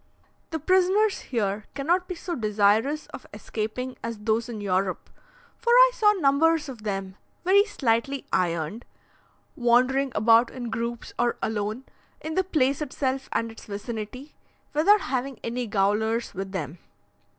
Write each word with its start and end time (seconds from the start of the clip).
The 0.49 0.57
prisoners 0.57 1.19
here 1.19 1.65
cannot 1.75 2.07
be 2.07 2.15
so 2.15 2.33
desirous 2.33 3.05
of 3.13 3.27
escaping 3.35 3.97
as 4.03 4.17
those 4.17 4.49
in 4.49 4.59
Europe, 4.59 5.11
for 5.59 5.69
I 5.69 5.91
saw 5.93 6.13
numbers 6.13 6.67
of 6.67 6.81
them, 6.81 7.17
very 7.45 7.63
slightly 7.65 8.25
ironed, 8.33 8.83
wandering 9.55 10.11
about 10.15 10.49
in 10.49 10.71
groups 10.71 11.13
or 11.19 11.37
alone, 11.43 11.83
in 12.19 12.33
the 12.33 12.43
place 12.43 12.81
itself 12.81 13.29
and 13.31 13.51
its 13.51 13.65
vicinity, 13.65 14.33
without 14.73 15.01
having 15.01 15.39
any 15.43 15.67
gaolers 15.67 16.33
with 16.33 16.51
them. 16.51 16.79